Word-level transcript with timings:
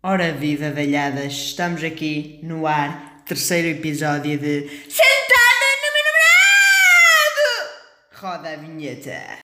Ora 0.00 0.30
viva, 0.30 0.70
velhadas, 0.70 1.32
estamos 1.32 1.82
aqui 1.82 2.38
no 2.44 2.68
ar, 2.68 3.24
terceiro 3.26 3.66
episódio 3.66 4.38
de 4.38 4.68
Sentada 4.88 5.66
no 5.82 5.88
meu 5.92 6.04
namorado! 7.34 7.48
Roda 8.14 8.52
a 8.52 8.56
vinheta. 8.56 9.40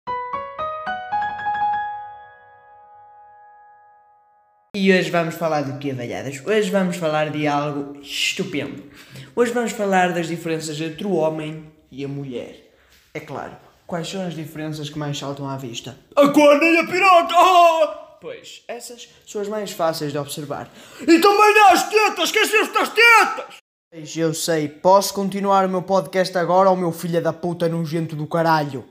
E 4.76 4.94
hoje 4.94 5.10
vamos 5.10 5.36
falar 5.36 5.62
do 5.62 5.80
que, 5.80 5.94
velhadas? 5.94 6.46
Hoje 6.46 6.70
vamos 6.70 6.98
falar 6.98 7.30
de 7.30 7.48
algo 7.48 7.98
estupendo. 8.02 8.92
Hoje 9.34 9.54
vamos 9.54 9.72
falar 9.72 10.12
das 10.12 10.28
diferenças 10.28 10.82
entre 10.82 11.08
o 11.08 11.14
homem 11.14 11.72
e 11.90 12.04
a 12.04 12.10
mulher. 12.10 12.74
É 13.14 13.22
claro, 13.22 13.56
quais 13.88 14.10
são 14.10 14.28
as 14.28 14.36
diferenças 14.36 14.90
que 14.90 15.00
mais 15.00 15.18
saltam 15.18 15.48
à 15.48 15.56
vista? 15.56 15.98
A 16.14 16.28
corna 16.28 16.66
e 16.66 16.78
a 16.78 16.86
piroca! 16.86 17.36
Oh! 17.38 18.11
Pois, 18.22 18.64
essas 18.68 19.10
são 19.26 19.42
as 19.42 19.48
mais 19.48 19.72
fáceis 19.72 20.12
de 20.12 20.18
observar. 20.20 20.72
E 21.02 21.20
também 21.20 21.60
as 21.72 21.90
tetas! 21.90 22.26
Esqueceste 22.26 22.72
das 22.72 22.90
tetas! 22.90 23.56
Pois, 23.92 24.16
eu 24.16 24.32
sei. 24.32 24.70
Posso 24.70 25.12
continuar 25.12 25.66
o 25.66 25.70
meu 25.70 25.82
podcast 25.82 26.38
agora 26.38 26.70
ou 26.70 26.78
meu 26.78 26.92
filho 26.92 27.20
da 27.20 27.34
puta 27.34 27.68
nojento 27.68 28.16
do 28.16 28.28
caralho? 28.28 28.86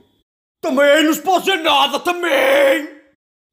Também 0.61 1.05
não 1.05 1.13
se 1.13 1.21
pode 1.21 1.45
dizer 1.45 1.63
nada, 1.63 1.97
também! 2.01 2.89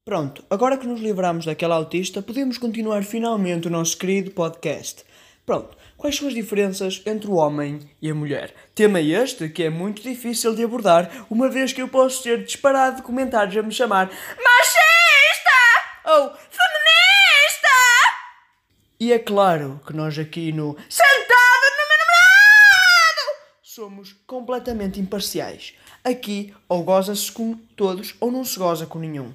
Pronto, 0.04 0.42
agora 0.50 0.76
que 0.76 0.86
nos 0.86 1.00
livramos 1.00 1.46
daquela 1.46 1.76
autista, 1.76 2.20
podemos 2.20 2.58
continuar 2.58 3.04
finalmente 3.04 3.68
o 3.68 3.70
nosso 3.70 3.96
querido 3.96 4.32
podcast. 4.32 5.04
Pronto, 5.46 5.76
quais 5.96 6.16
são 6.16 6.26
as 6.26 6.34
diferenças 6.34 7.00
entre 7.06 7.30
o 7.30 7.34
homem 7.34 7.88
e 8.02 8.10
a 8.10 8.14
mulher? 8.14 8.52
Tema 8.74 9.00
este 9.00 9.48
que 9.48 9.62
é 9.62 9.70
muito 9.70 10.02
difícil 10.02 10.56
de 10.56 10.64
abordar, 10.64 11.26
uma 11.30 11.48
vez 11.48 11.72
que 11.72 11.80
eu 11.80 11.88
posso 11.88 12.22
ser 12.22 12.42
disparado 12.42 12.96
de 12.96 13.02
comentários 13.02 13.56
a 13.56 13.62
me 13.62 13.72
chamar 13.72 14.06
machista 14.08 14.87
ou 16.08 16.30
feminista. 16.30 17.68
E 18.98 19.12
é 19.12 19.18
claro 19.18 19.80
que 19.86 19.92
nós 19.92 20.18
aqui 20.18 20.50
no 20.52 20.76
Sentado 20.88 21.66
no 21.76 21.88
meu 21.88 21.98
namorado 21.98 23.38
somos 23.62 24.12
completamente 24.26 24.98
imparciais. 24.98 25.74
Aqui 26.02 26.54
ou 26.68 26.82
goza-se 26.82 27.30
com 27.30 27.54
todos 27.76 28.16
ou 28.20 28.32
não 28.32 28.44
se 28.44 28.58
goza 28.58 28.86
com 28.86 28.98
nenhum. 28.98 29.32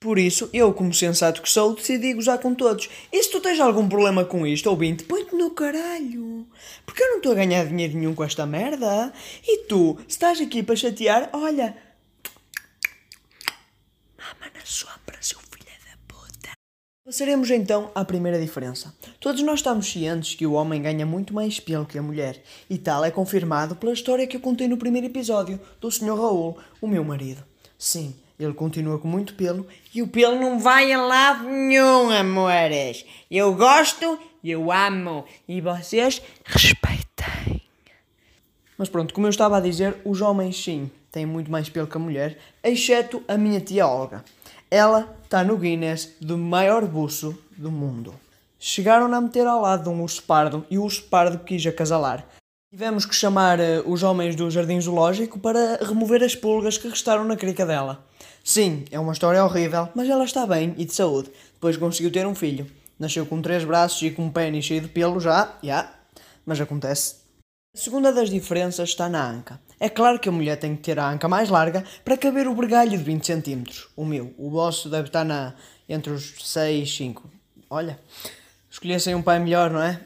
Por 0.00 0.18
isso, 0.18 0.50
eu, 0.52 0.74
como 0.74 0.92
sensato 0.92 1.40
que 1.40 1.48
sou, 1.48 1.74
decidi 1.74 2.12
gozar 2.12 2.38
com 2.38 2.54
todos. 2.54 2.90
E 3.10 3.22
se 3.22 3.30
tu 3.30 3.40
tens 3.40 3.58
algum 3.58 3.88
problema 3.88 4.22
com 4.22 4.46
isto, 4.46 4.68
ouvinte, 4.68 5.04
põe-te 5.04 5.34
no 5.34 5.50
caralho. 5.52 6.46
Porque 6.84 7.02
eu 7.02 7.08
não 7.08 7.16
estou 7.16 7.32
a 7.32 7.36
ganhar 7.36 7.64
dinheiro 7.64 7.94
nenhum 7.96 8.14
com 8.14 8.22
esta 8.22 8.44
merda. 8.44 9.10
E 9.42 9.64
tu, 9.64 9.96
se 10.00 10.08
estás 10.08 10.38
aqui 10.42 10.62
para 10.62 10.76
chatear, 10.76 11.30
olha. 11.32 11.74
Mama 14.18 14.52
na 14.54 14.60
sombra, 14.64 15.16
seu 15.22 15.38
filho 15.38 15.64
da 15.86 15.96
puta. 16.06 16.52
Passaremos 17.04 17.50
então 17.50 17.90
à 17.94 18.02
primeira 18.02 18.40
diferença. 18.40 18.94
Todos 19.20 19.42
nós 19.42 19.58
estamos 19.58 19.92
cientes 19.92 20.34
que 20.34 20.46
o 20.46 20.54
homem 20.54 20.80
ganha 20.80 21.04
muito 21.04 21.34
mais 21.34 21.60
pelo 21.60 21.84
que 21.84 21.98
a 21.98 22.02
mulher. 22.02 22.42
E 22.70 22.78
tal 22.78 23.04
é 23.04 23.10
confirmado 23.10 23.76
pela 23.76 23.92
história 23.92 24.26
que 24.26 24.38
eu 24.38 24.40
contei 24.40 24.66
no 24.66 24.78
primeiro 24.78 25.08
episódio, 25.08 25.60
do 25.78 25.90
Sr. 25.90 26.16
Raul, 26.16 26.56
o 26.80 26.86
meu 26.86 27.04
marido. 27.04 27.44
Sim, 27.76 28.16
ele 28.40 28.54
continua 28.54 28.98
com 28.98 29.06
muito 29.06 29.34
pelo 29.34 29.66
e 29.94 30.00
o 30.00 30.08
pelo 30.08 30.40
não 30.40 30.58
vai 30.58 30.94
a 30.94 31.02
lado 31.02 31.44
nenhum, 31.46 32.08
amores. 32.08 33.04
Eu 33.30 33.54
gosto, 33.54 34.18
eu 34.42 34.72
amo 34.72 35.26
e 35.46 35.60
vocês 35.60 36.22
respeitem. 36.42 37.60
Mas 38.78 38.88
pronto, 38.88 39.12
como 39.12 39.26
eu 39.26 39.30
estava 39.30 39.58
a 39.58 39.60
dizer, 39.60 39.94
os 40.06 40.22
homens 40.22 40.56
sim 40.56 40.90
têm 41.12 41.26
muito 41.26 41.50
mais 41.50 41.68
pelo 41.68 41.86
que 41.86 41.98
a 41.98 42.00
mulher, 42.00 42.38
exceto 42.62 43.22
a 43.28 43.36
minha 43.36 43.60
tia 43.60 43.86
Olga. 43.86 44.24
Ela 44.76 45.16
está 45.22 45.44
no 45.44 45.56
Guinness 45.56 46.16
do 46.20 46.36
maior 46.36 46.84
buço 46.84 47.38
do 47.56 47.70
mundo. 47.70 48.12
Chegaram 48.58 49.06
a 49.14 49.20
meter 49.20 49.46
ao 49.46 49.60
lado 49.60 49.84
de 49.84 49.88
um 49.88 50.02
urso 50.02 50.20
pardo 50.24 50.66
e 50.68 50.76
o 50.76 50.82
urso 50.82 51.04
pardo 51.04 51.38
quis 51.44 51.64
acasalar. 51.64 52.26
Tivemos 52.72 53.06
que 53.06 53.14
chamar 53.14 53.60
uh, 53.60 53.84
os 53.86 54.02
homens 54.02 54.34
do 54.34 54.50
Jardim 54.50 54.80
Zoológico 54.80 55.38
para 55.38 55.76
remover 55.80 56.24
as 56.24 56.34
pulgas 56.34 56.76
que 56.76 56.88
restaram 56.88 57.24
na 57.24 57.36
crica 57.36 57.64
dela. 57.64 58.04
Sim, 58.42 58.84
é 58.90 58.98
uma 58.98 59.12
história 59.12 59.44
horrível, 59.44 59.88
mas 59.94 60.10
ela 60.10 60.24
está 60.24 60.44
bem 60.44 60.74
e 60.76 60.84
de 60.84 60.92
saúde. 60.92 61.30
Depois 61.52 61.76
conseguiu 61.76 62.10
ter 62.10 62.26
um 62.26 62.34
filho. 62.34 62.66
Nasceu 62.98 63.24
com 63.24 63.40
três 63.40 63.62
braços 63.62 64.02
e 64.02 64.10
com 64.10 64.24
um 64.24 64.30
pênis 64.32 64.64
cheio 64.64 64.80
de 64.80 64.88
pelo 64.88 65.20
já, 65.20 65.56
já, 65.62 65.88
mas 66.44 66.60
acontece. 66.60 67.14
A 67.72 67.78
segunda 67.78 68.12
das 68.12 68.28
diferenças 68.28 68.88
está 68.88 69.08
na 69.08 69.24
anca. 69.24 69.60
É 69.84 69.90
claro 69.90 70.18
que 70.18 70.30
a 70.30 70.32
mulher 70.32 70.56
tem 70.56 70.74
que 70.74 70.80
ter 70.80 70.98
a 70.98 71.10
anca 71.10 71.28
mais 71.28 71.50
larga 71.50 71.84
para 72.02 72.16
caber 72.16 72.48
o 72.48 72.54
bergalho 72.54 72.92
de 72.92 72.96
20 72.96 73.22
cm. 73.22 73.64
O 73.94 74.02
meu, 74.02 74.34
o 74.38 74.48
vosso 74.48 74.88
deve 74.88 75.08
estar 75.08 75.24
na, 75.24 75.52
entre 75.86 76.10
os 76.10 76.36
6 76.42 76.88
e 76.88 76.90
5. 76.90 77.30
Olha, 77.68 78.00
escolhessem 78.70 79.14
um 79.14 79.20
pai 79.20 79.38
melhor, 79.38 79.70
não 79.70 79.82
é? 79.82 80.00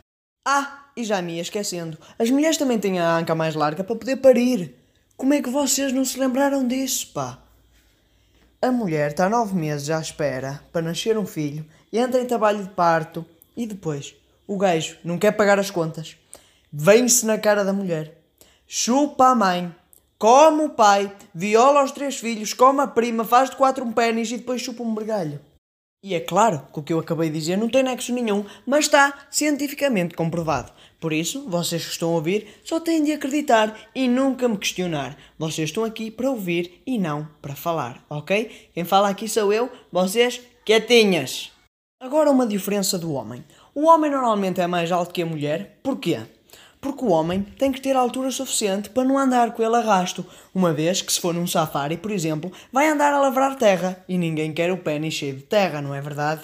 Ah, 0.44 0.86
e 0.96 1.04
já 1.04 1.22
me 1.22 1.34
ia 1.34 1.42
esquecendo. 1.42 1.96
As 2.18 2.28
mulheres 2.28 2.56
também 2.56 2.76
têm 2.80 2.98
a 2.98 3.18
anca 3.18 3.36
mais 3.36 3.54
larga 3.54 3.84
para 3.84 3.94
poder 3.94 4.16
parir. 4.16 4.74
Como 5.16 5.32
é 5.32 5.40
que 5.40 5.48
vocês 5.48 5.92
não 5.92 6.04
se 6.04 6.18
lembraram 6.18 6.66
disso, 6.66 7.12
pá? 7.14 7.38
A 8.60 8.72
mulher 8.72 9.12
está 9.12 9.28
nove 9.28 9.54
meses 9.54 9.90
à 9.90 10.00
espera 10.00 10.60
para 10.72 10.82
nascer 10.82 11.16
um 11.16 11.24
filho 11.24 11.64
entra 11.92 12.20
em 12.20 12.26
trabalho 12.26 12.64
de 12.64 12.70
parto 12.70 13.24
e 13.56 13.64
depois 13.64 14.16
o 14.44 14.58
gajo 14.58 14.96
não 15.04 15.16
quer 15.16 15.30
pagar 15.30 15.60
as 15.60 15.70
contas. 15.70 16.16
Vem-se 16.72 17.24
na 17.24 17.38
cara 17.38 17.64
da 17.64 17.72
mulher. 17.72 18.17
Chupa 18.70 19.28
a 19.28 19.34
mãe, 19.34 19.74
come 20.18 20.64
o 20.64 20.68
pai, 20.68 21.10
viola 21.34 21.82
os 21.82 21.90
três 21.90 22.18
filhos, 22.18 22.52
come 22.52 22.82
a 22.82 22.86
prima, 22.86 23.24
faz 23.24 23.48
de 23.48 23.56
quatro 23.56 23.82
um 23.82 23.90
pênis 23.90 24.30
e 24.30 24.36
depois 24.36 24.60
chupa 24.60 24.82
um 24.82 24.92
mergalho. 24.92 25.40
E 26.04 26.14
é 26.14 26.20
claro 26.20 26.68
que 26.70 26.78
o 26.78 26.82
que 26.82 26.92
eu 26.92 26.98
acabei 26.98 27.30
de 27.30 27.38
dizer 27.38 27.56
não 27.56 27.70
tem 27.70 27.82
nexo 27.82 28.12
nenhum, 28.12 28.44
mas 28.66 28.84
está 28.84 29.26
cientificamente 29.30 30.14
comprovado. 30.14 30.70
Por 31.00 31.14
isso, 31.14 31.48
vocês 31.48 31.82
que 31.82 31.92
estão 31.92 32.10
a 32.10 32.16
ouvir 32.16 32.60
só 32.62 32.78
têm 32.78 33.02
de 33.02 33.12
acreditar 33.12 33.74
e 33.94 34.06
nunca 34.06 34.46
me 34.46 34.58
questionar. 34.58 35.16
Vocês 35.38 35.70
estão 35.70 35.82
aqui 35.82 36.10
para 36.10 36.28
ouvir 36.28 36.82
e 36.86 36.98
não 36.98 37.26
para 37.40 37.56
falar, 37.56 38.04
ok? 38.10 38.68
Quem 38.74 38.84
fala 38.84 39.08
aqui 39.08 39.26
sou 39.30 39.50
eu, 39.50 39.72
vocês 39.90 40.42
quietinhas. 40.66 41.50
Agora 41.98 42.30
uma 42.30 42.46
diferença 42.46 42.98
do 42.98 43.14
homem. 43.14 43.42
O 43.74 43.86
homem 43.86 44.10
normalmente 44.10 44.60
é 44.60 44.66
mais 44.66 44.92
alto 44.92 45.14
que 45.14 45.22
a 45.22 45.26
mulher. 45.26 45.80
Porquê? 45.82 46.20
Porque 46.80 47.04
o 47.04 47.08
homem 47.08 47.42
tem 47.42 47.72
que 47.72 47.80
ter 47.80 47.96
altura 47.96 48.30
suficiente 48.30 48.90
para 48.90 49.04
não 49.04 49.18
andar 49.18 49.52
com 49.52 49.62
ele 49.62 49.76
a 49.76 49.80
rasto, 49.80 50.24
uma 50.54 50.72
vez 50.72 51.02
que 51.02 51.12
se 51.12 51.20
for 51.20 51.34
num 51.34 51.46
safari, 51.46 51.96
por 51.96 52.10
exemplo, 52.10 52.52
vai 52.72 52.88
andar 52.88 53.12
a 53.12 53.20
lavrar 53.20 53.56
terra 53.56 54.04
e 54.08 54.16
ninguém 54.16 54.52
quer 54.52 54.70
o 54.70 54.78
pênis 54.78 55.14
cheio 55.14 55.34
de 55.34 55.42
terra, 55.42 55.82
não 55.82 55.94
é 55.94 56.00
verdade? 56.00 56.42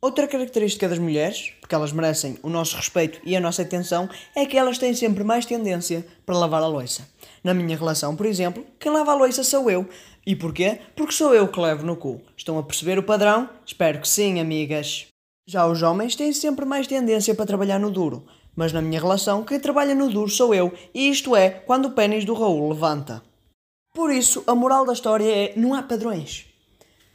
Outra 0.00 0.28
característica 0.28 0.88
das 0.88 0.98
mulheres, 0.98 1.52
porque 1.60 1.74
elas 1.74 1.90
merecem 1.90 2.38
o 2.42 2.48
nosso 2.48 2.76
respeito 2.76 3.18
e 3.24 3.34
a 3.34 3.40
nossa 3.40 3.62
atenção, 3.62 4.08
é 4.36 4.46
que 4.46 4.56
elas 4.56 4.78
têm 4.78 4.94
sempre 4.94 5.24
mais 5.24 5.46
tendência 5.46 6.06
para 6.24 6.38
lavar 6.38 6.62
a 6.62 6.68
louça. 6.68 7.08
Na 7.42 7.54
minha 7.54 7.76
relação, 7.76 8.14
por 8.14 8.26
exemplo, 8.26 8.64
quem 8.78 8.92
lava 8.92 9.12
a 9.12 9.14
louça 9.16 9.42
sou 9.42 9.70
eu. 9.70 9.88
E 10.24 10.36
porquê? 10.36 10.80
Porque 10.94 11.12
sou 11.12 11.34
eu 11.34 11.48
que 11.48 11.58
levo 11.58 11.84
no 11.84 11.96
cu. 11.96 12.20
Estão 12.36 12.58
a 12.58 12.62
perceber 12.62 12.98
o 12.98 13.02
padrão? 13.02 13.48
Espero 13.64 14.00
que 14.00 14.08
sim, 14.08 14.38
amigas. 14.38 15.06
Já 15.48 15.66
os 15.66 15.82
homens 15.82 16.14
têm 16.14 16.32
sempre 16.32 16.64
mais 16.64 16.86
tendência 16.86 17.34
para 17.34 17.46
trabalhar 17.46 17.80
no 17.80 17.90
duro. 17.90 18.26
Mas 18.56 18.72
na 18.72 18.80
minha 18.80 18.98
relação, 18.98 19.44
quem 19.44 19.60
trabalha 19.60 19.94
no 19.94 20.08
duro 20.08 20.30
sou 20.30 20.54
eu, 20.54 20.72
e 20.94 21.10
isto 21.10 21.36
é 21.36 21.50
quando 21.50 21.86
o 21.86 21.92
pênis 21.92 22.24
do 22.24 22.32
Raul 22.32 22.70
levanta. 22.70 23.22
Por 23.94 24.10
isso, 24.10 24.42
a 24.46 24.54
moral 24.54 24.86
da 24.86 24.94
história 24.94 25.30
é: 25.30 25.52
não 25.54 25.74
há 25.74 25.82
padrões. 25.82 26.46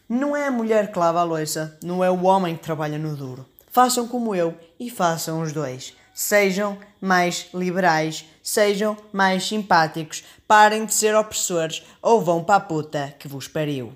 Não 0.07 0.35
é 0.35 0.47
a 0.47 0.51
mulher 0.51 0.91
que 0.91 0.99
lava 0.99 1.19
a 1.19 1.23
louça, 1.23 1.77
não 1.83 2.03
é 2.03 2.11
o 2.11 2.23
homem 2.23 2.55
que 2.55 2.63
trabalha 2.63 2.97
no 2.97 3.15
duro. 3.15 3.45
Façam 3.69 4.07
como 4.07 4.35
eu 4.35 4.53
e 4.79 4.89
façam 4.89 5.41
os 5.41 5.51
dois. 5.51 5.93
Sejam 6.13 6.77
mais 6.99 7.47
liberais, 7.53 8.25
sejam 8.43 8.97
mais 9.13 9.47
simpáticos, 9.47 10.23
parem 10.45 10.85
de 10.85 10.93
ser 10.93 11.15
opressores 11.15 11.81
ou 12.01 12.21
vão 12.21 12.43
para 12.43 12.55
a 12.55 12.59
puta 12.59 13.15
que 13.17 13.27
vos 13.27 13.47
pariu. 13.47 13.93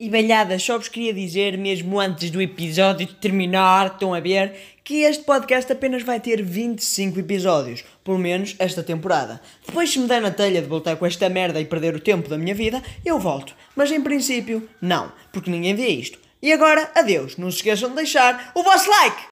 E 0.00 0.08
velhadas, 0.08 0.62
só 0.62 0.78
vos 0.78 0.86
queria 0.86 1.12
dizer, 1.12 1.58
mesmo 1.58 1.98
antes 1.98 2.30
do 2.30 2.40
episódio 2.40 3.04
terminar, 3.14 3.88
estão 3.88 4.14
a 4.14 4.20
ver, 4.20 4.54
que 4.84 5.02
este 5.02 5.24
podcast 5.24 5.72
apenas 5.72 6.04
vai 6.04 6.20
ter 6.20 6.40
25 6.40 7.18
episódios, 7.18 7.84
pelo 8.04 8.16
menos 8.16 8.54
esta 8.60 8.80
temporada. 8.80 9.40
Depois, 9.66 9.90
se 9.90 9.98
me 9.98 10.06
der 10.06 10.22
na 10.22 10.30
telha 10.30 10.62
de 10.62 10.68
voltar 10.68 10.94
com 10.94 11.04
esta 11.04 11.28
merda 11.28 11.60
e 11.60 11.64
perder 11.64 11.96
o 11.96 12.00
tempo 12.00 12.28
da 12.28 12.38
minha 12.38 12.54
vida, 12.54 12.80
eu 13.04 13.18
volto. 13.18 13.56
Mas 13.74 13.90
em 13.90 14.00
princípio, 14.00 14.68
não, 14.80 15.10
porque 15.32 15.50
ninguém 15.50 15.74
vê 15.74 15.88
isto. 15.88 16.20
E 16.40 16.52
agora, 16.52 16.92
adeus, 16.94 17.36
não 17.36 17.50
se 17.50 17.56
esqueçam 17.56 17.88
de 17.88 17.96
deixar 17.96 18.52
o 18.54 18.62
vosso 18.62 18.88
like! 18.88 19.20